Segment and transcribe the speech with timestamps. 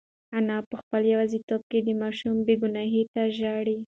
[0.37, 3.79] انا په خپل یوازیتوب کې د ماشوم بې گناهۍ ته ژاړي.